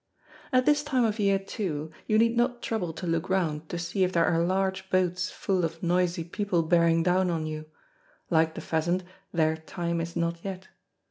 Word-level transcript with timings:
At 0.51 0.65
this 0.65 0.81
time 0.83 1.03
of 1.03 1.19
year, 1.19 1.37
too, 1.37 1.91
you 2.07 2.17
need 2.17 2.35
not 2.35 2.63
trouble 2.63 2.91
to 2.93 3.05
look 3.05 3.29
round, 3.29 3.69
to 3.69 3.77
see 3.77 4.03
if 4.03 4.13
there 4.13 4.25
are 4.25 4.43
large 4.43 4.89
boats 4.89 5.29
full 5.29 5.63
of 5.63 5.83
noisy 5.83 6.23
people 6.23 6.63
bearing 6.63 7.03
down 7.03 7.29
on 7.29 7.45
you; 7.45 7.65
like 8.31 8.55
the 8.55 8.61
pheasant, 8.61 9.03
their 9.31 9.55
time 9.55 10.01
is 10.01 10.15
not 10.15 10.43
yet. 10.43 10.69